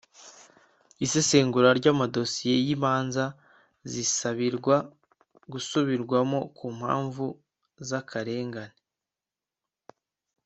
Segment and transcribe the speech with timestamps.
[1.05, 3.23] isesengura ry’amadosiye y’imanza
[3.91, 4.75] zisabirwa
[5.51, 7.25] gusubirwamo ku mpamvu
[7.87, 8.75] z’akarengane